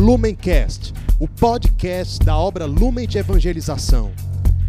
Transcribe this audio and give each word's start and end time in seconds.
Lumencast, 0.00 0.94
o 1.20 1.28
podcast 1.28 2.24
da 2.24 2.34
obra 2.34 2.64
Lumen 2.64 3.06
de 3.06 3.18
Evangelização. 3.18 4.10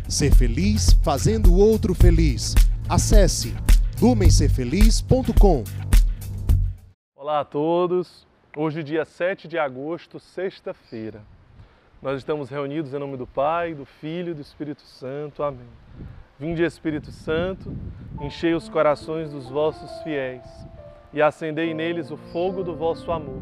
Ser 0.05 0.35
feliz 0.35 0.91
fazendo 1.05 1.53
o 1.53 1.57
outro 1.57 1.95
feliz. 1.95 2.53
Acesse 2.89 3.55
lumencerfeliz.com. 4.01 5.63
Olá 7.15 7.39
a 7.39 7.45
todos. 7.45 8.27
Hoje, 8.57 8.83
dia 8.83 9.05
7 9.05 9.47
de 9.47 9.57
agosto, 9.57 10.19
sexta-feira. 10.19 11.21
Nós 12.01 12.17
estamos 12.17 12.49
reunidos 12.49 12.93
em 12.93 12.99
nome 12.99 13.15
do 13.15 13.25
Pai, 13.25 13.73
do 13.73 13.85
Filho 13.85 14.31
e 14.31 14.33
do 14.33 14.41
Espírito 14.41 14.81
Santo. 14.81 15.43
Amém. 15.43 15.69
Vinde, 16.37 16.61
Espírito 16.61 17.09
Santo, 17.09 17.73
enchei 18.19 18.53
os 18.53 18.67
corações 18.67 19.31
dos 19.31 19.47
vossos 19.47 20.03
fiéis 20.03 20.43
e 21.13 21.21
acendei 21.21 21.73
neles 21.73 22.11
o 22.11 22.17
fogo 22.17 22.65
do 22.65 22.75
vosso 22.75 23.09
amor. 23.13 23.41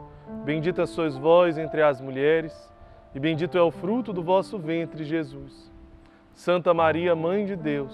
Bendita 0.43 0.85
sois 0.85 1.17
vós 1.17 1.57
entre 1.57 1.81
as 1.81 1.99
mulheres, 2.01 2.71
e 3.13 3.19
bendito 3.19 3.57
é 3.57 3.61
o 3.61 3.71
fruto 3.71 4.13
do 4.13 4.23
vosso 4.23 4.57
ventre, 4.57 5.03
Jesus. 5.03 5.71
Santa 6.33 6.73
Maria, 6.73 7.15
Mãe 7.15 7.45
de 7.45 7.55
Deus, 7.55 7.93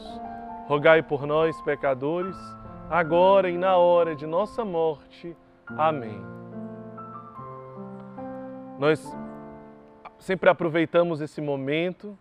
rogai 0.67 1.01
por 1.01 1.25
nós, 1.25 1.59
pecadores, 1.61 2.37
agora 2.89 3.49
e 3.49 3.57
na 3.57 3.75
hora 3.77 4.15
de 4.15 4.25
nossa 4.25 4.63
morte. 4.63 5.35
Amém. 5.65 6.21
Nós 8.79 9.15
sempre 10.19 10.49
aproveitamos 10.49 11.19
esse 11.19 11.41
momento 11.41 12.17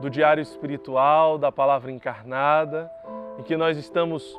do 0.00 0.08
diário 0.08 0.40
espiritual, 0.40 1.36
da 1.36 1.52
palavra 1.52 1.90
encarnada, 1.90 2.90
em 3.38 3.42
que 3.42 3.56
nós 3.56 3.76
estamos 3.76 4.38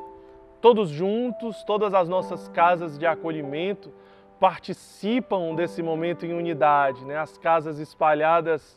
todos 0.60 0.88
juntos, 0.88 1.62
todas 1.64 1.92
as 1.92 2.08
nossas 2.08 2.48
casas 2.48 2.98
de 2.98 3.06
acolhimento 3.06 3.92
participam 4.42 5.54
desse 5.54 5.84
momento 5.84 6.26
em 6.26 6.32
unidade, 6.32 7.04
né? 7.04 7.16
as 7.16 7.38
casas 7.38 7.78
espalhadas 7.78 8.76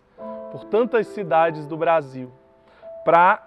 por 0.51 0.63
tantas 0.65 1.07
cidades 1.07 1.65
do 1.65 1.75
Brasil, 1.75 2.31
para 3.03 3.41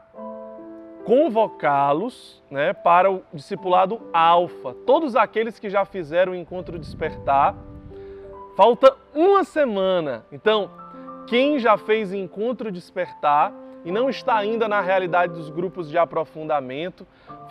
convocá-los 1.05 2.43
né, 2.51 2.73
para 2.73 3.09
o 3.09 3.23
discipulado 3.33 4.01
alfa. 4.13 4.75
Todos 4.85 5.15
aqueles 5.15 5.61
que 5.61 5.71
já 5.71 5.85
fizeram 5.85 6.33
o 6.33 6.35
encontro 6.35 6.77
despertar, 6.77 7.55
falta 8.57 8.97
uma 9.15 9.45
semana. 9.45 10.27
Então, 10.33 10.73
quem 11.29 11.61
já 11.61 11.79
fez 11.79 12.13
encontro 12.13 12.73
despertar 12.73 13.53
e 13.85 13.93
não 13.93 14.11
está 14.11 14.37
ainda 14.37 14.67
na 14.67 14.81
realidade 14.81 15.35
dos 15.35 15.51
grupos 15.51 15.89
de 15.89 15.97
aprofundamento, 15.97 17.07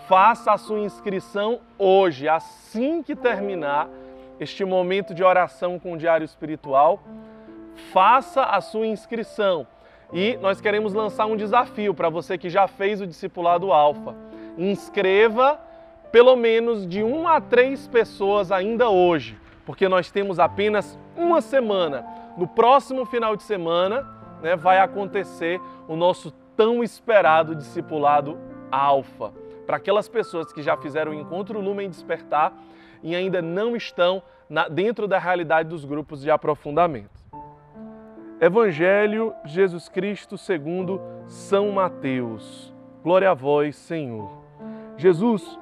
faça 0.10 0.52
a 0.52 0.58
sua 0.58 0.80
inscrição 0.80 1.62
hoje, 1.80 2.28
assim 2.28 3.02
que 3.02 3.16
terminar 3.16 3.88
este 4.40 4.64
momento 4.64 5.14
de 5.14 5.24
oração 5.24 5.80
com 5.80 5.94
o 5.94 5.98
diário 5.98 6.26
espiritual, 6.26 7.02
faça 7.92 8.44
a 8.44 8.62
sua 8.62 8.88
inscrição. 8.88 9.68
E 10.14 10.38
nós 10.38 10.62
queremos 10.62 10.94
lançar 10.94 11.26
um 11.26 11.36
desafio 11.36 11.94
para 11.94 12.10
você 12.10 12.38
que 12.38 12.50
já 12.50 12.68
fez 12.68 13.02
o 13.02 13.08
discipulado 13.08 13.72
alfa. 13.72 14.16
Inscreva 14.58 15.60
pelo 16.12 16.36
menos 16.36 16.88
de 16.88 17.04
uma 17.04 17.36
a 17.36 17.42
três 17.42 17.88
pessoas 17.88 18.52
ainda 18.52 18.90
hoje, 18.90 19.38
porque 19.66 19.90
nós 19.90 20.10
temos 20.10 20.40
apenas 20.40 20.98
uma 21.16 21.42
semana. 21.42 22.06
No 22.38 22.48
próximo 22.48 23.06
final 23.06 23.36
de 23.36 23.44
semana 23.44 24.08
né, 24.42 24.56
vai 24.56 24.80
acontecer 24.80 25.60
o 25.88 25.96
nosso 25.96 26.32
tão 26.56 26.84
esperado 26.84 27.56
discipulado 27.56 28.38
alfa. 28.72 29.34
Para 29.68 29.76
aquelas 29.76 30.08
pessoas 30.08 30.54
que 30.54 30.64
já 30.64 30.78
fizeram 30.78 31.12
o 31.12 31.16
encontro 31.16 31.60
Lumen 31.60 31.90
Despertar 31.90 32.54
e 33.04 33.14
ainda 33.14 33.42
não 33.42 33.76
estão 33.76 34.24
na, 34.50 34.70
dentro 34.70 35.10
da 35.10 35.20
realidade 35.20 35.68
dos 35.68 35.84
grupos 35.84 36.22
de 36.22 36.32
aprofundamento. 36.32 37.18
Evangelho 38.40 39.34
Jesus 39.44 39.90
Cristo 39.90 40.38
segundo 40.38 41.02
São 41.28 41.70
Mateus. 41.72 42.74
Glória 43.04 43.30
a 43.30 43.34
vós, 43.34 43.76
Senhor. 43.76 44.32
Jesus 44.96 45.60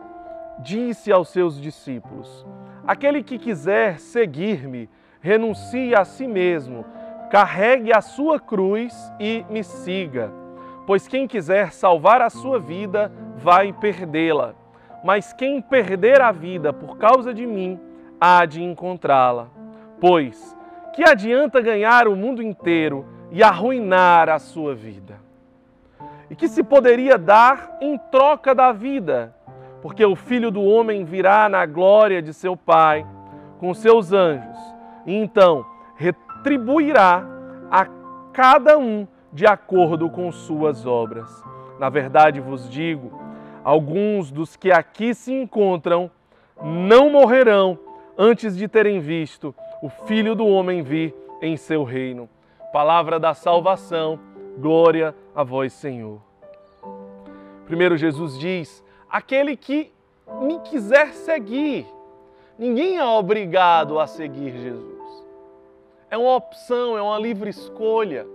disse 0.59 1.11
aos 1.11 1.29
seus 1.29 1.59
discípulos: 1.59 2.45
Aquele 2.85 3.23
que 3.23 3.39
quiser 3.39 3.99
seguir-me, 3.99 4.87
renuncie 5.19 5.95
a 5.95 6.05
si 6.05 6.27
mesmo, 6.27 6.85
carregue 7.31 7.91
a 7.91 8.01
sua 8.01 8.39
cruz 8.39 8.93
e 9.19 9.43
me 9.49 9.63
siga. 9.63 10.44
Pois 10.85 11.07
quem 11.07 11.27
quiser 11.27 11.71
salvar 11.71 12.21
a 12.21 12.29
sua 12.29 12.59
vida, 12.59 13.11
vai 13.37 13.73
perdê-la 13.73 14.55
mas 15.05 15.31
quem 15.31 15.61
perder 15.61 16.19
a 16.19 16.31
vida 16.31 16.73
por 16.73 16.97
causa 16.97 17.31
de 17.31 17.45
mim, 17.45 17.79
há 18.19 18.43
de 18.43 18.63
encontrá-la. 18.63 19.49
Pois, 20.01 20.57
que 20.95 21.07
adianta 21.07 21.61
ganhar 21.61 22.07
o 22.07 22.15
mundo 22.15 22.41
inteiro 22.41 23.05
e 23.29 23.43
arruinar 23.43 24.29
a 24.29 24.39
sua 24.39 24.73
vida? 24.73 25.19
E 26.27 26.35
que 26.35 26.47
se 26.47 26.63
poderia 26.63 27.19
dar 27.19 27.77
em 27.79 27.99
troca 28.09 28.55
da 28.55 28.71
vida? 28.71 29.35
Porque 29.79 30.03
o 30.03 30.15
filho 30.15 30.49
do 30.49 30.63
homem 30.63 31.05
virá 31.05 31.47
na 31.47 31.67
glória 31.67 32.19
de 32.19 32.33
seu 32.33 32.57
Pai 32.57 33.05
com 33.59 33.75
seus 33.75 34.11
anjos, 34.11 34.57
e 35.05 35.13
então 35.13 35.63
retribuirá 35.95 37.23
a 37.69 37.85
cada 38.33 38.75
um 38.75 39.07
de 39.35 39.45
acordo 39.45 40.09
com 40.09 40.31
suas 40.31 40.87
obras. 40.87 41.29
Na 41.77 41.89
verdade 41.89 42.39
vos 42.39 42.67
digo, 42.67 43.25
Alguns 43.65 44.29
dos 44.29 44.55
que 44.55 44.71
aqui 44.71 45.15
se 45.15 45.33
encontram 45.33 46.11
não 46.63 47.09
morrerão 47.09 47.79
antes 48.15 48.55
de 48.55 48.67
terem 48.67 48.99
visto 48.99 49.55
o 49.81 49.89
Filho 49.89 50.35
do 50.35 50.45
Homem 50.45 50.83
vir 50.83 51.15
em 51.41 51.57
seu 51.57 51.83
reino. 51.83 52.29
Palavra 52.71 53.19
da 53.19 53.33
salvação, 53.33 54.19
glória 54.59 55.15
a 55.33 55.41
vós, 55.43 55.73
Senhor. 55.73 56.21
Primeiro, 57.65 57.97
Jesus 57.97 58.37
diz: 58.37 58.83
aquele 59.09 59.57
que 59.57 59.91
me 60.43 60.59
quiser 60.59 61.07
seguir, 61.13 61.87
ninguém 62.59 62.97
é 62.97 63.03
obrigado 63.03 63.99
a 63.99 64.05
seguir 64.05 64.51
Jesus. 64.59 65.25
É 66.11 66.15
uma 66.15 66.35
opção, 66.35 66.95
é 66.95 67.01
uma 67.01 67.17
livre 67.17 67.49
escolha, 67.49 68.27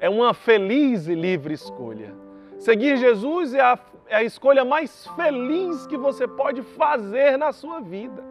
é 0.00 0.08
uma 0.08 0.34
feliz 0.34 1.06
e 1.06 1.14
livre 1.14 1.54
escolha. 1.54 2.14
Seguir 2.58 2.96
Jesus 2.96 3.54
é 3.54 3.60
a 3.60 3.78
é 4.10 4.16
a 4.16 4.24
escolha 4.24 4.64
mais 4.64 5.06
feliz 5.14 5.86
que 5.86 5.96
você 5.96 6.26
pode 6.26 6.62
fazer 6.62 7.38
na 7.38 7.52
sua 7.52 7.80
vida. 7.80 8.22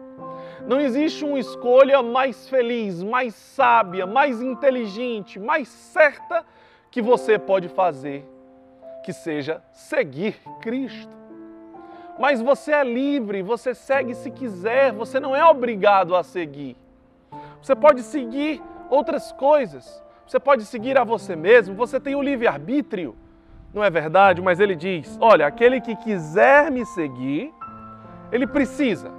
Não 0.66 0.78
existe 0.78 1.24
uma 1.24 1.38
escolha 1.38 2.02
mais 2.02 2.50
feliz, 2.50 3.02
mais 3.02 3.34
sábia, 3.34 4.06
mais 4.06 4.42
inteligente, 4.42 5.38
mais 5.38 5.68
certa 5.68 6.44
que 6.90 7.00
você 7.00 7.38
pode 7.38 7.68
fazer, 7.68 8.28
que 9.02 9.10
seja 9.10 9.62
seguir 9.72 10.38
Cristo. 10.60 11.16
Mas 12.18 12.42
você 12.42 12.72
é 12.72 12.84
livre, 12.84 13.40
você 13.40 13.74
segue 13.74 14.14
se 14.14 14.30
quiser, 14.30 14.92
você 14.92 15.18
não 15.18 15.34
é 15.34 15.42
obrigado 15.42 16.14
a 16.14 16.22
seguir. 16.22 16.76
Você 17.62 17.74
pode 17.74 18.02
seguir 18.02 18.62
outras 18.90 19.32
coisas, 19.32 20.04
você 20.30 20.38
pode 20.38 20.64
seguir 20.64 20.96
a 20.96 21.04
você 21.04 21.34
mesmo, 21.34 21.74
você 21.74 21.98
tem 21.98 22.14
o 22.14 22.22
livre-arbítrio 22.22 23.16
não 23.72 23.84
é 23.84 23.90
verdade? 23.90 24.42
Mas 24.42 24.60
ele 24.60 24.74
diz: 24.74 25.16
olha, 25.20 25.46
aquele 25.46 25.80
que 25.80 25.94
quiser 25.96 26.70
me 26.70 26.84
seguir, 26.84 27.52
ele 28.32 28.46
precisa. 28.46 29.10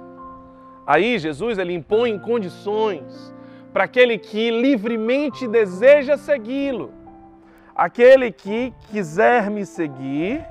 Aí 0.86 1.18
Jesus 1.18 1.58
ele 1.58 1.72
impõe 1.72 2.18
condições 2.18 3.34
para 3.72 3.84
aquele 3.84 4.18
que 4.18 4.50
livremente 4.50 5.46
deseja 5.46 6.16
segui-lo. 6.16 6.92
Aquele 7.74 8.30
que 8.30 8.74
quiser 8.90 9.50
me 9.50 9.64
seguir 9.64 10.44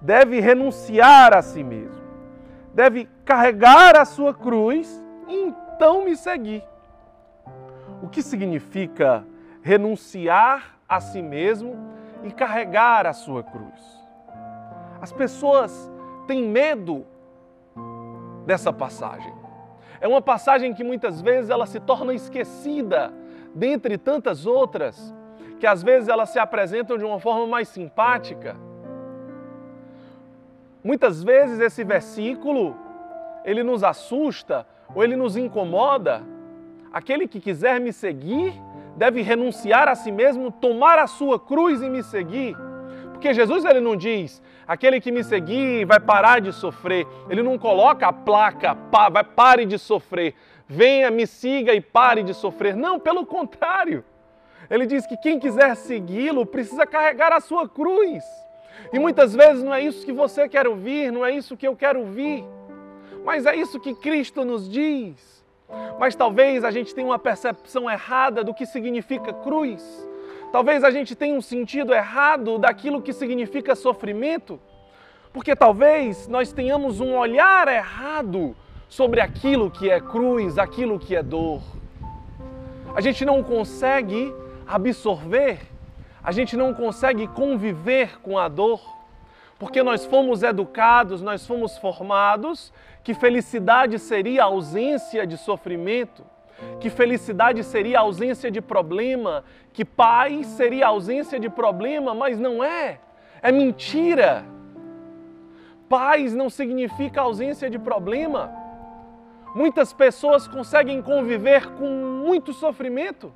deve 0.00 0.38
renunciar 0.38 1.36
a 1.36 1.42
si 1.42 1.64
mesmo, 1.64 2.00
deve 2.72 3.08
carregar 3.24 3.96
a 3.96 4.04
sua 4.04 4.32
cruz 4.32 5.02
e 5.26 5.34
então 5.34 6.04
me 6.04 6.16
seguir. 6.16 6.62
O 8.00 8.08
que 8.08 8.22
significa 8.22 9.24
renunciar 9.68 10.78
a 10.88 10.98
si 10.98 11.20
mesmo 11.20 11.76
e 12.24 12.30
carregar 12.30 13.06
a 13.06 13.12
sua 13.12 13.42
cruz. 13.42 14.02
As 14.98 15.12
pessoas 15.12 15.92
têm 16.26 16.42
medo 16.42 17.04
dessa 18.46 18.72
passagem. 18.72 19.30
É 20.00 20.08
uma 20.08 20.22
passagem 20.22 20.72
que 20.72 20.82
muitas 20.82 21.20
vezes 21.20 21.50
ela 21.50 21.66
se 21.66 21.78
torna 21.80 22.14
esquecida 22.14 23.12
dentre 23.54 23.98
tantas 23.98 24.46
outras, 24.46 25.14
que 25.60 25.66
às 25.66 25.82
vezes 25.82 26.08
elas 26.08 26.30
se 26.30 26.38
apresentam 26.38 26.96
de 26.96 27.04
uma 27.04 27.20
forma 27.20 27.46
mais 27.46 27.68
simpática. 27.68 28.56
Muitas 30.82 31.22
vezes 31.22 31.60
esse 31.60 31.84
versículo 31.84 32.74
ele 33.44 33.62
nos 33.62 33.84
assusta 33.84 34.66
ou 34.94 35.04
ele 35.04 35.14
nos 35.14 35.36
incomoda. 35.36 36.22
Aquele 36.90 37.28
que 37.28 37.38
quiser 37.38 37.78
me 37.78 37.92
seguir 37.92 38.54
deve 38.98 39.22
renunciar 39.22 39.88
a 39.88 39.94
si 39.94 40.10
mesmo, 40.10 40.50
tomar 40.50 40.98
a 40.98 41.06
sua 41.06 41.38
cruz 41.38 41.80
e 41.80 41.88
me 41.88 42.02
seguir. 42.02 42.56
Porque 43.12 43.32
Jesus 43.32 43.64
ele 43.64 43.80
não 43.80 43.96
diz, 43.96 44.42
aquele 44.66 45.00
que 45.00 45.12
me 45.12 45.24
seguir 45.24 45.84
vai 45.86 46.00
parar 46.00 46.40
de 46.40 46.52
sofrer. 46.52 47.06
Ele 47.30 47.42
não 47.42 47.56
coloca 47.56 48.08
a 48.08 48.12
placa, 48.12 48.74
pa, 48.74 49.08
vai 49.08 49.24
pare 49.24 49.64
de 49.64 49.78
sofrer. 49.78 50.34
Venha, 50.66 51.10
me 51.10 51.26
siga 51.26 51.72
e 51.72 51.80
pare 51.80 52.22
de 52.22 52.34
sofrer. 52.34 52.76
Não, 52.76 52.98
pelo 52.98 53.24
contrário. 53.24 54.04
Ele 54.68 54.84
diz 54.84 55.06
que 55.06 55.16
quem 55.16 55.38
quiser 55.38 55.74
segui-lo 55.76 56.44
precisa 56.44 56.84
carregar 56.84 57.32
a 57.32 57.40
sua 57.40 57.68
cruz. 57.68 58.22
E 58.92 58.98
muitas 58.98 59.34
vezes 59.34 59.62
não 59.62 59.72
é 59.72 59.80
isso 59.80 60.04
que 60.04 60.12
você 60.12 60.48
quer 60.48 60.66
ouvir, 60.66 61.10
não 61.10 61.24
é 61.24 61.30
isso 61.32 61.56
que 61.56 61.66
eu 61.66 61.74
quero 61.74 62.00
ouvir. 62.00 62.44
Mas 63.24 63.46
é 63.46 63.54
isso 63.56 63.80
que 63.80 63.94
Cristo 63.94 64.44
nos 64.44 64.68
diz. 64.68 65.37
Mas 65.98 66.14
talvez 66.14 66.64
a 66.64 66.70
gente 66.70 66.94
tenha 66.94 67.06
uma 67.06 67.18
percepção 67.18 67.90
errada 67.90 68.42
do 68.42 68.54
que 68.54 68.64
significa 68.64 69.32
cruz. 69.32 70.08
Talvez 70.50 70.82
a 70.82 70.90
gente 70.90 71.14
tenha 71.14 71.34
um 71.34 71.42
sentido 71.42 71.92
errado 71.92 72.58
daquilo 72.58 73.02
que 73.02 73.12
significa 73.12 73.74
sofrimento. 73.74 74.58
Porque 75.32 75.54
talvez 75.54 76.26
nós 76.26 76.52
tenhamos 76.52 77.00
um 77.00 77.14
olhar 77.16 77.68
errado 77.68 78.56
sobre 78.88 79.20
aquilo 79.20 79.70
que 79.70 79.90
é 79.90 80.00
cruz, 80.00 80.56
aquilo 80.56 80.98
que 80.98 81.14
é 81.14 81.22
dor. 81.22 81.60
A 82.94 83.00
gente 83.00 83.24
não 83.24 83.42
consegue 83.42 84.34
absorver, 84.66 85.60
a 86.22 86.32
gente 86.32 86.56
não 86.56 86.72
consegue 86.72 87.28
conviver 87.28 88.18
com 88.20 88.38
a 88.38 88.48
dor, 88.48 88.80
porque 89.58 89.82
nós 89.82 90.04
fomos 90.04 90.42
educados, 90.42 91.20
nós 91.20 91.46
fomos 91.46 91.76
formados 91.78 92.72
que 93.02 93.12
felicidade 93.12 93.98
seria 93.98 94.44
ausência 94.44 95.26
de 95.26 95.36
sofrimento, 95.36 96.22
que 96.80 96.90
felicidade 96.90 97.64
seria 97.64 98.00
ausência 98.00 98.50
de 98.50 98.60
problema, 98.60 99.44
que 99.72 99.84
paz 99.84 100.46
seria 100.46 100.88
ausência 100.88 101.40
de 101.40 101.48
problema, 101.48 102.14
mas 102.14 102.38
não 102.38 102.62
é. 102.62 103.00
É 103.42 103.50
mentira. 103.50 104.44
Paz 105.88 106.34
não 106.34 106.50
significa 106.50 107.22
ausência 107.22 107.70
de 107.70 107.78
problema. 107.78 108.52
Muitas 109.54 109.92
pessoas 109.92 110.46
conseguem 110.46 111.00
conviver 111.00 111.66
com 111.72 111.88
muito 111.88 112.52
sofrimento. 112.52 113.32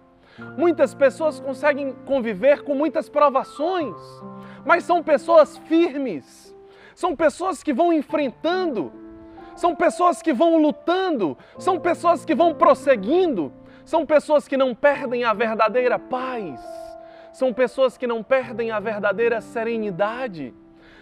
Muitas 0.56 0.94
pessoas 0.94 1.38
conseguem 1.38 1.92
conviver 2.06 2.62
com 2.62 2.74
muitas 2.74 3.08
provações, 3.08 3.96
mas 4.64 4.84
são 4.84 5.02
pessoas 5.02 5.58
firmes, 5.58 6.54
são 6.94 7.14
pessoas 7.14 7.62
que 7.62 7.72
vão 7.72 7.92
enfrentando, 7.92 8.92
são 9.54 9.74
pessoas 9.74 10.22
que 10.22 10.32
vão 10.32 10.56
lutando, 10.56 11.36
são 11.58 11.78
pessoas 11.78 12.24
que 12.24 12.34
vão 12.34 12.54
prosseguindo, 12.54 13.52
são 13.84 14.06
pessoas 14.06 14.48
que 14.48 14.56
não 14.56 14.74
perdem 14.74 15.24
a 15.24 15.34
verdadeira 15.34 15.98
paz, 15.98 16.60
são 17.32 17.52
pessoas 17.52 17.98
que 17.98 18.06
não 18.06 18.22
perdem 18.22 18.70
a 18.70 18.80
verdadeira 18.80 19.40
serenidade, 19.40 20.54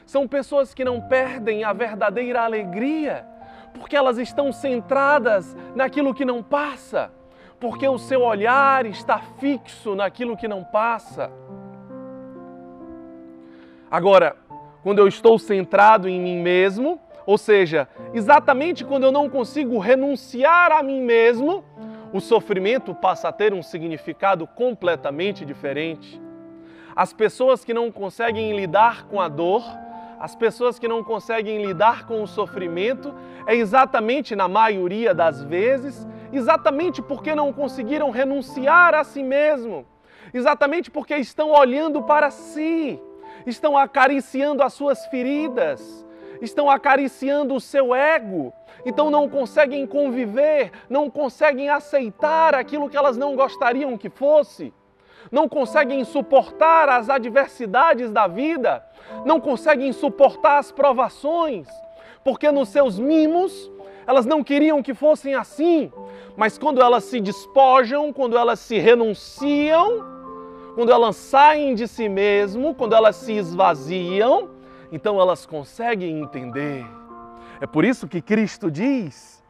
são 0.05 0.27
pessoas 0.27 0.75
que 0.75 0.85
não 0.85 1.01
perdem 1.01 1.63
a 1.63 1.73
verdadeira 1.73 2.43
alegria, 2.43 3.25
porque 3.73 3.97
elas 3.97 4.19
estão 4.19 4.51
centradas 4.51 5.57
naquilo 5.75 6.13
que 6.13 6.25
não 6.25 6.43
passa, 6.43 7.13
porque 7.61 7.87
o 7.87 7.99
seu 7.99 8.23
olhar 8.23 8.87
está 8.87 9.19
fixo 9.19 9.95
naquilo 9.95 10.37
que 10.37 10.49
não 10.49 10.65
passa. 10.65 11.31
Agora, 13.91 14.35
quando 14.83 14.99
eu 14.99 15.07
estou 15.07 15.39
centrado 15.39 16.09
em 16.09 16.19
mim 16.19 16.39
mesmo, 16.41 16.99
ou 17.27 17.37
seja, 17.37 17.87
exatamente 18.15 18.85
quando 18.85 19.05
eu 19.05 19.13
não 19.13 19.29
consigo 19.29 19.79
renunciar 19.79 20.73
a 20.73 20.83
mim 20.83 21.03
mesmo, 21.03 21.63
o 22.13 22.21
sofrimento 22.21 22.95
passa 22.95 23.29
a 23.29 23.33
ter 23.33 23.53
um 23.53 23.63
significado 23.63 24.47
completamente 24.47 25.45
diferente. 25.45 26.21
As 26.97 27.13
pessoas 27.13 27.65
que 27.65 27.75
não 27.75 27.93
conseguem 27.93 28.57
lidar 28.57 29.05
com 29.05 29.21
a 29.21 29.29
dor, 29.29 29.63
as 30.19 30.35
pessoas 30.35 30.79
que 30.79 30.89
não 30.89 31.05
conseguem 31.05 31.65
lidar 31.65 32.07
com 32.07 32.23
o 32.23 32.27
sofrimento, 32.27 33.15
é 33.47 33.55
exatamente 33.55 34.35
na 34.35 34.49
maioria 34.49 35.15
das 35.15 35.43
vezes, 35.43 36.07
exatamente 36.33 37.03
porque 37.03 37.35
não 37.35 37.53
conseguiram 37.53 38.11
renunciar 38.11 38.95
a 38.95 39.05
si 39.05 39.23
mesmo, 39.23 39.87
exatamente 40.33 40.91
porque 40.91 41.17
estão 41.17 41.51
olhando 41.51 42.03
para 42.03 42.31
si, 42.31 43.01
estão 43.47 43.77
acariciando 43.77 44.63
as 44.63 44.73
suas 44.73 45.07
feridas, 45.07 46.07
estão 46.41 46.71
acariciando 46.71 47.55
o 47.55 47.61
seu 47.61 47.95
ego, 47.95 48.53
então 48.85 49.11
não 49.11 49.29
conseguem 49.29 49.87
conviver, 49.87 50.73
não 50.89 51.11
conseguem 51.11 51.69
aceitar 51.69 52.55
aquilo 52.55 52.89
que 52.89 52.97
elas 52.97 53.17
não 53.17 53.37
gostariam 53.37 53.99
que 53.99 54.09
fosse, 54.09 54.73
não 55.31 55.49
conseguem 55.49 56.05
suportar 56.05 56.89
as 56.89 57.11
adversidades 57.11 58.11
da 58.11 58.27
vida, 58.27 58.85
não 59.25 59.41
conseguem 59.41 59.93
suportar 59.93 60.59
as 60.59 60.73
provações, 60.73 61.69
porque 62.25 62.51
nos 62.51 62.69
seus 62.69 62.99
mimos 62.99 63.71
elas 64.11 64.27
não 64.27 64.43
queriam 64.43 64.83
que 64.83 64.93
fossem 64.93 65.37
assim, 65.37 65.93
mas 66.37 66.59
quando 66.59 66.83
elas 66.83 67.05
se 67.05 67.21
despojam, 67.21 68.13
quando 68.13 68.37
elas 68.37 68.59
se 68.59 68.77
renunciam, 68.77 70.05
quando 70.75 70.91
elas 70.91 71.15
saem 71.15 71.77
de 71.77 71.87
si 71.87 72.09
mesmo, 72.09 72.75
quando 72.75 72.97
elas 72.97 73.15
se 73.15 73.35
esvaziam, 73.35 74.51
então 74.91 75.21
elas 75.21 75.47
conseguem 75.47 76.21
entender. 76.21 76.85
É 77.61 77.69
por 77.69 77.85
isso 77.85 78.09
que 78.09 78.21
Cristo 78.21 78.69
diz: 78.69 79.45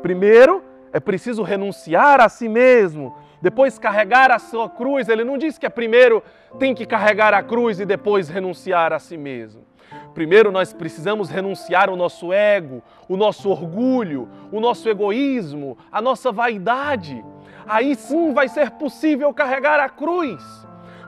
primeiro 0.00 0.64
é 0.90 0.98
preciso 0.98 1.42
renunciar 1.42 2.18
a 2.18 2.30
si 2.30 2.48
mesmo, 2.48 3.14
depois 3.42 3.78
carregar 3.78 4.30
a 4.30 4.38
sua 4.38 4.70
cruz. 4.70 5.06
Ele 5.10 5.22
não 5.22 5.36
diz 5.36 5.58
que 5.58 5.66
é 5.66 5.68
primeiro 5.68 6.22
tem 6.58 6.74
que 6.74 6.86
carregar 6.86 7.34
a 7.34 7.42
cruz 7.42 7.78
e 7.78 7.84
depois 7.84 8.30
renunciar 8.30 8.90
a 8.90 8.98
si 8.98 9.18
mesmo. 9.18 9.66
Primeiro 10.18 10.50
nós 10.50 10.72
precisamos 10.72 11.30
renunciar 11.30 11.88
o 11.88 11.94
nosso 11.94 12.32
ego, 12.32 12.82
o 13.08 13.16
nosso 13.16 13.48
orgulho, 13.48 14.28
o 14.50 14.58
nosso 14.58 14.88
egoísmo, 14.88 15.78
a 15.92 16.02
nossa 16.02 16.32
vaidade. 16.32 17.24
Aí 17.68 17.94
sim 17.94 18.34
vai 18.34 18.48
ser 18.48 18.72
possível 18.72 19.32
carregar 19.32 19.78
a 19.78 19.88
cruz. 19.88 20.42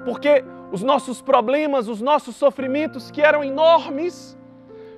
Porque 0.04 0.44
os 0.70 0.84
nossos 0.84 1.20
problemas, 1.20 1.88
os 1.88 2.00
nossos 2.00 2.36
sofrimentos 2.36 3.10
que 3.10 3.20
eram 3.20 3.42
enormes, 3.42 4.38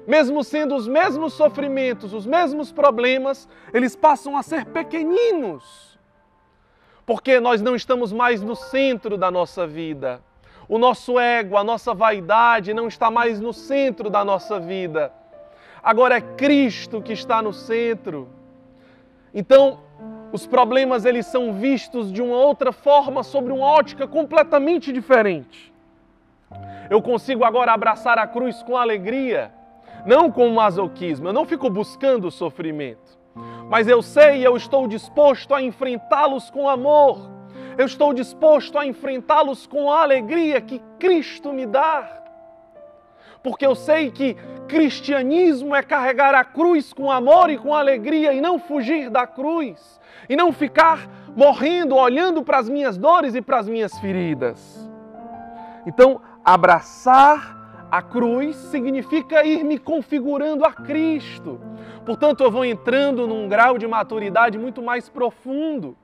mesmo 0.07 0.45
sendo 0.45 0.75
os 0.75 0.87
mesmos 0.87 1.33
sofrimentos, 1.33 2.13
os 2.13 2.27
mesmos 2.27 2.71
problemas, 2.71 3.49
eles 3.73 3.97
passam 3.97 4.37
a 4.37 4.43
ser 4.43 4.67
pequeninos. 4.67 5.99
Porque 7.07 7.41
nós 7.41 7.63
não 7.63 7.75
estamos 7.75 8.13
mais 8.13 8.43
no 8.43 8.55
centro 8.55 9.17
da 9.17 9.31
nossa 9.31 9.67
vida. 9.67 10.23
O 10.73 10.79
nosso 10.79 11.21
ego, 11.21 11.59
a 11.59 11.63
nossa 11.63 11.93
vaidade 11.93 12.73
não 12.73 12.89
está 12.89 13.11
mais 13.11 13.39
no 13.39 13.53
centro 13.53 14.09
da 14.09 14.25
nossa 14.25 14.59
vida. 14.59 15.13
Agora 15.83 16.17
é 16.17 16.21
Cristo 16.23 17.03
que 17.03 17.13
está 17.13 17.43
no 17.43 17.53
centro. 17.53 18.27
Então, 19.35 19.81
os 20.33 20.47
problemas 20.47 21.05
eles 21.05 21.27
são 21.27 21.53
vistos 21.53 22.11
de 22.11 22.23
uma 22.23 22.39
outra 22.39 22.73
forma, 22.73 23.23
sobre 23.23 23.53
uma 23.53 23.67
ótica 23.67 24.09
completamente 24.09 24.91
diferente. 24.95 25.71
Eu 26.89 27.03
consigo 27.03 27.45
agora 27.45 27.75
abraçar 27.75 28.19
a 28.19 28.27
cruz 28.27 28.63
com 28.63 28.75
alegria, 28.75 29.53
não 30.07 30.33
com 30.33 30.49
masoquismo. 30.49 31.29
Eu 31.29 31.35
não 31.35 31.45
fico 31.45 31.69
buscando 31.69 32.29
o 32.29 32.31
sofrimento, 32.31 33.19
mas 33.69 33.87
eu 33.87 34.01
sei 34.01 34.39
e 34.39 34.45
eu 34.45 34.57
estou 34.57 34.89
disposto 34.89 35.55
a 35.55 35.61
enfrentá-los 35.61 36.49
com 36.49 36.67
amor. 36.67 37.32
Eu 37.77 37.87
estou 37.87 38.13
disposto 38.13 38.79
a 38.79 38.87
enfrentá-los 38.87 39.67
com 39.67 39.91
a 39.91 40.03
alegria 40.03 40.61
que 40.61 40.81
Cristo 40.99 41.53
me 41.53 41.67
dá. 41.67 42.23
Porque 43.43 43.67
eu 43.67 43.75
sei 43.75 44.11
que 44.11 44.37
cristianismo 44.69 45.75
é 45.75 45.83
carregar 45.83 46.35
a 46.35 46.45
cruz 46.45 46.93
com 46.93 47.11
amor 47.11 47.51
e 47.51 47.59
com 47.59 47.75
alegria 47.75 48.33
e 48.33 48.41
não 48.41 48.59
fugir 48.59 49.11
da 49.11 49.27
cruz 49.27 50.01
e 50.29 50.37
não 50.37 50.53
ficar 50.53 51.09
morrendo 51.35 51.97
olhando 51.97 52.43
para 52.45 52.59
as 52.59 52.69
minhas 52.69 52.97
dores 52.97 53.35
e 53.35 53.43
para 53.43 53.59
as 53.59 53.69
minhas 53.69 53.99
feridas. 53.99 54.89
Então, 55.87 56.21
abraçar 56.45 57.89
a 57.91 58.01
cruz 58.01 58.57
significa 58.57 59.45
ir 59.45 59.65
me 59.65 59.79
configurando 59.79 60.65
a 60.65 60.73
Cristo. 60.73 61.61
Portanto, 62.07 62.43
eu 62.43 62.51
vou 62.51 62.65
entrando 62.65 63.27
num 63.27 63.49
grau 63.49 63.77
de 63.77 63.87
maturidade 63.87 64.57
muito 64.57 64.81
mais 64.81 65.09
profundo. 65.09 65.97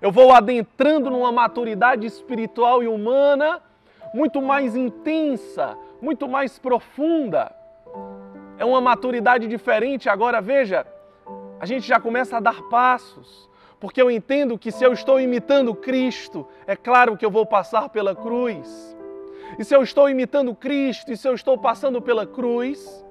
Eu 0.00 0.10
vou 0.10 0.32
adentrando 0.32 1.10
numa 1.10 1.32
maturidade 1.32 2.06
espiritual 2.06 2.82
e 2.82 2.88
humana 2.88 3.60
muito 4.12 4.40
mais 4.40 4.76
intensa, 4.76 5.76
muito 6.00 6.28
mais 6.28 6.58
profunda. 6.58 7.52
É 8.58 8.64
uma 8.64 8.80
maturidade 8.80 9.46
diferente. 9.48 10.08
Agora 10.08 10.40
veja, 10.40 10.86
a 11.58 11.66
gente 11.66 11.86
já 11.86 11.98
começa 11.98 12.36
a 12.36 12.40
dar 12.40 12.62
passos. 12.64 13.48
porque 13.80 14.00
eu 14.00 14.10
entendo 14.10 14.56
que 14.56 14.72
se 14.72 14.82
eu 14.82 14.94
estou 14.94 15.20
imitando 15.20 15.74
Cristo, 15.74 16.48
é 16.66 16.74
claro 16.74 17.18
que 17.18 17.26
eu 17.26 17.30
vou 17.30 17.44
passar 17.44 17.90
pela 17.90 18.14
cruz. 18.14 18.96
E 19.58 19.64
se 19.64 19.76
eu 19.76 19.82
estou 19.82 20.08
imitando 20.08 20.54
Cristo, 20.54 21.12
e 21.12 21.16
se 21.18 21.28
eu 21.28 21.34
estou 21.34 21.58
passando 21.58 22.00
pela 22.00 22.26
cruz, 22.26 23.04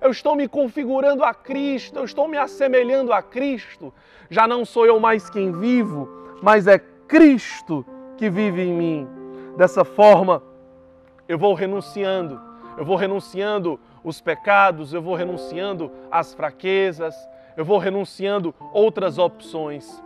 eu 0.00 0.10
estou 0.10 0.36
me 0.36 0.46
configurando 0.46 1.24
a 1.24 1.34
Cristo, 1.34 1.98
eu 1.98 2.04
estou 2.04 2.28
me 2.28 2.36
assemelhando 2.36 3.12
a 3.12 3.20
Cristo. 3.20 3.92
Já 4.30 4.46
não 4.46 4.64
sou 4.64 4.86
eu 4.86 5.00
mais 5.00 5.28
quem 5.28 5.50
vivo, 5.50 6.08
mas 6.42 6.66
é 6.66 6.78
Cristo 6.78 7.84
que 8.16 8.30
vive 8.30 8.62
em 8.62 8.72
mim. 8.72 9.08
Dessa 9.56 9.84
forma, 9.84 10.42
eu 11.28 11.38
vou 11.38 11.54
renunciando, 11.54 12.40
eu 12.76 12.84
vou 12.84 12.96
renunciando 12.96 13.78
os 14.02 14.20
pecados, 14.20 14.92
eu 14.92 15.02
vou 15.02 15.14
renunciando 15.14 15.90
as 16.10 16.32
fraquezas, 16.34 17.14
eu 17.56 17.64
vou 17.64 17.78
renunciando 17.78 18.54
outras 18.72 19.18
opções. 19.18 20.02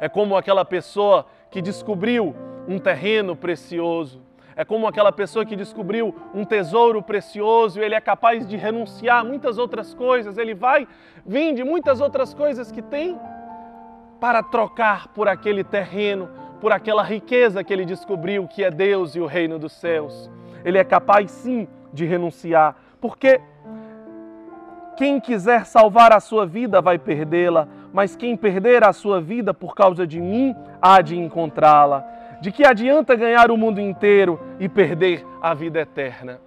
É 0.00 0.08
como 0.08 0.36
aquela 0.36 0.64
pessoa 0.64 1.26
que 1.50 1.62
descobriu 1.62 2.34
um 2.68 2.78
terreno 2.78 3.36
precioso. 3.36 4.20
É 4.54 4.64
como 4.64 4.86
aquela 4.86 5.12
pessoa 5.12 5.44
que 5.44 5.54
descobriu 5.54 6.14
um 6.34 6.44
tesouro 6.44 7.02
precioso 7.02 7.78
e 7.78 7.84
ele 7.84 7.94
é 7.94 8.00
capaz 8.00 8.46
de 8.46 8.56
renunciar 8.56 9.20
a 9.20 9.24
muitas 9.24 9.58
outras 9.58 9.94
coisas. 9.94 10.38
Ele 10.38 10.54
vai, 10.54 10.88
vende 11.24 11.62
muitas 11.62 12.00
outras 12.00 12.32
coisas 12.32 12.72
que 12.72 12.80
tem 12.80 13.18
para 14.20 14.42
trocar 14.42 15.08
por 15.08 15.28
aquele 15.28 15.62
terreno, 15.62 16.28
por 16.60 16.72
aquela 16.72 17.02
riqueza 17.02 17.62
que 17.62 17.72
ele 17.72 17.84
descobriu 17.84 18.46
que 18.48 18.64
é 18.64 18.70
Deus 18.70 19.14
e 19.14 19.20
o 19.20 19.26
reino 19.26 19.58
dos 19.58 19.72
céus. 19.72 20.30
Ele 20.64 20.78
é 20.78 20.84
capaz 20.84 21.30
sim 21.30 21.68
de 21.92 22.04
renunciar, 22.04 22.76
porque 23.00 23.40
quem 24.96 25.20
quiser 25.20 25.66
salvar 25.66 26.12
a 26.12 26.20
sua 26.20 26.46
vida 26.46 26.80
vai 26.80 26.98
perdê-la, 26.98 27.68
mas 27.92 28.16
quem 28.16 28.36
perder 28.36 28.82
a 28.82 28.92
sua 28.92 29.20
vida 29.20 29.52
por 29.52 29.74
causa 29.74 30.06
de 30.06 30.20
mim 30.20 30.54
há 30.80 31.00
de 31.02 31.16
encontrá-la. 31.18 32.04
De 32.40 32.50
que 32.50 32.64
adianta 32.64 33.14
ganhar 33.14 33.50
o 33.50 33.56
mundo 33.56 33.80
inteiro 33.80 34.40
e 34.58 34.68
perder 34.68 35.24
a 35.40 35.54
vida 35.54 35.80
eterna? 35.80 36.40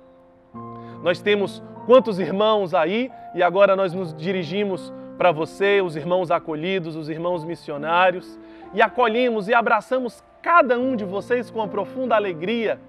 Nós 1.03 1.21
temos 1.21 1.63
quantos 1.85 2.19
irmãos 2.19 2.73
aí 2.73 3.11
e 3.33 3.41
agora 3.41 3.75
nós 3.75 3.93
nos 3.93 4.13
dirigimos 4.13 4.93
para 5.19 5.33
você, 5.33 5.81
os 5.81 5.97
irmãos 5.97 6.31
acolhidos, 6.31 6.95
os 6.95 7.09
irmãos 7.09 7.43
missionários, 7.43 8.39
e 8.73 8.81
acolhemos 8.81 9.49
e 9.49 9.53
abraçamos 9.53 10.23
cada 10.41 10.79
um 10.79 10.95
de 10.95 11.03
vocês 11.03 11.51
com 11.51 11.59
uma 11.59 11.67
profunda 11.67 12.15
alegria. 12.15 12.79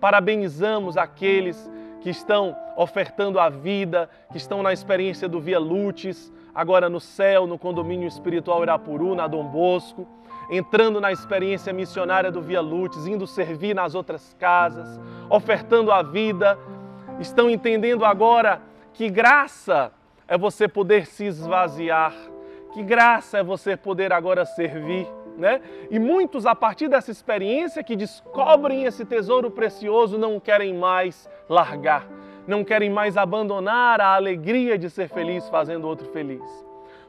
Parabenizamos 0.00 0.96
aqueles 0.96 1.68
que 2.00 2.08
estão 2.08 2.56
ofertando 2.76 3.40
a 3.40 3.48
vida, 3.48 4.08
que 4.30 4.36
estão 4.36 4.62
na 4.62 4.72
experiência 4.72 5.28
do 5.28 5.40
Via 5.40 5.58
Lutes, 5.58 6.32
agora 6.54 6.88
no 6.88 7.00
céu, 7.00 7.48
no 7.48 7.58
condomínio 7.58 8.06
espiritual 8.06 8.62
Irapuru, 8.62 9.16
na 9.16 9.26
Dom 9.26 9.48
Bosco, 9.48 10.06
entrando 10.48 11.00
na 11.00 11.10
experiência 11.10 11.72
missionária 11.72 12.30
do 12.30 12.40
Via 12.40 12.60
Lutes, 12.60 13.08
indo 13.08 13.26
servir 13.26 13.74
nas 13.74 13.96
outras 13.96 14.36
casas, 14.38 15.00
ofertando 15.28 15.90
a 15.90 16.00
vida, 16.00 16.56
estão 17.18 17.50
entendendo 17.50 18.04
agora 18.04 18.62
que 18.94 19.10
graça 19.10 19.90
é 20.32 20.38
você 20.38 20.66
poder 20.66 21.04
se 21.06 21.26
esvaziar, 21.26 22.14
que 22.72 22.82
graça 22.82 23.36
é 23.36 23.44
você 23.44 23.76
poder 23.76 24.14
agora 24.14 24.46
servir. 24.46 25.06
Né? 25.36 25.60
E 25.90 25.98
muitos, 25.98 26.46
a 26.46 26.54
partir 26.54 26.88
dessa 26.88 27.10
experiência 27.10 27.84
que 27.84 27.94
descobrem 27.94 28.84
esse 28.84 29.04
tesouro 29.04 29.50
precioso, 29.50 30.16
não 30.16 30.40
querem 30.40 30.72
mais 30.72 31.28
largar, 31.50 32.08
não 32.46 32.64
querem 32.64 32.88
mais 32.88 33.18
abandonar 33.18 34.00
a 34.00 34.14
alegria 34.14 34.78
de 34.78 34.88
ser 34.88 35.06
feliz 35.06 35.46
fazendo 35.50 35.86
outro 35.86 36.08
feliz. 36.08 36.42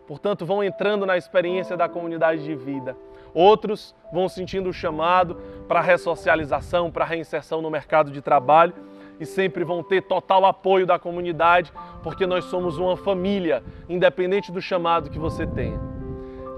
Portanto, 0.05 0.45
vão 0.45 0.61
entrando 0.61 1.05
na 1.05 1.15
experiência 1.15 1.77
da 1.77 1.87
comunidade 1.87 2.43
de 2.43 2.53
vida. 2.53 2.93
Outros 3.33 3.95
vão 4.11 4.27
sentindo 4.27 4.69
o 4.69 4.73
chamado 4.73 5.37
para 5.65 5.79
a 5.79 5.83
ressocialização, 5.83 6.91
para 6.91 7.05
a 7.05 7.07
reinserção 7.07 7.61
no 7.61 7.71
mercado 7.71 8.11
de 8.11 8.21
trabalho 8.21 8.73
e 9.19 9.25
sempre 9.25 9.63
vão 9.63 9.83
ter 9.83 10.01
total 10.01 10.45
apoio 10.45 10.85
da 10.85 10.99
comunidade, 10.99 11.71
porque 12.03 12.27
nós 12.27 12.45
somos 12.45 12.77
uma 12.77 12.97
família, 12.97 13.63
independente 13.87 14.51
do 14.51 14.61
chamado 14.61 15.09
que 15.09 15.17
você 15.17 15.47
tenha. 15.47 15.79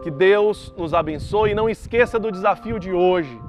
Que 0.02 0.12
Deus 0.12 0.74
nos 0.78 0.94
abençoe 0.94 1.52
e 1.52 1.56
não 1.56 1.70
esqueça 1.70 2.20
do 2.20 2.32
desafio 2.32 2.80
de 2.80 2.92
hoje. 2.92 3.40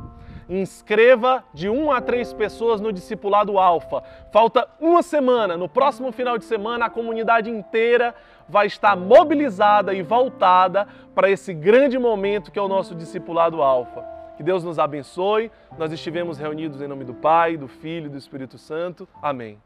Inscreva 0.49 1.43
de 1.53 1.69
1 1.69 1.91
a 1.91 2.00
3 2.00 2.33
pessoas 2.35 2.81
no 2.81 2.93
Discipulado 2.93 3.59
Alfa. 3.59 4.03
Falta 4.31 4.69
uma 4.79 5.03
semana, 5.03 5.57
no 5.57 5.69
próximo 5.69 6.12
final 6.12 6.38
de 6.38 6.45
semana, 6.45 6.87
a 6.87 6.91
comunidade 6.91 7.50
inteira 7.50 8.15
vai 8.49 8.67
estar 8.67 8.95
mobilizada 8.95 9.93
e 9.93 10.03
voltada 10.03 10.87
para 11.15 11.29
esse 11.29 11.53
grande 11.53 11.99
momento 11.99 12.53
que 12.53 12.59
é 12.59 12.62
o 12.62 12.69
nosso 12.69 12.95
Discipulado 12.95 13.61
Alfa. 13.61 14.05
Que 14.37 14.43
Deus 14.43 14.62
nos 14.62 14.79
abençoe. 14.79 15.50
Nós 15.79 15.91
estivemos 15.91 16.38
reunidos 16.38 16.81
em 16.81 16.87
nome 16.87 17.05
do 17.05 17.15
Pai, 17.15 17.57
do 17.57 17.67
Filho 17.67 18.07
e 18.07 18.11
do 18.11 18.19
Espírito 18.19 18.57
Santo. 18.57 19.09
Amém. 19.21 19.66